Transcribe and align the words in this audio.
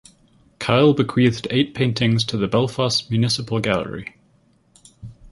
Kyle 0.57 0.95
bequeathed 0.95 1.45
eight 1.51 1.75
paintings 1.75 2.23
to 2.23 2.35
the 2.35 2.47
Belfast 2.47 3.11
Municipal 3.11 3.59
Gallery. 3.59 4.15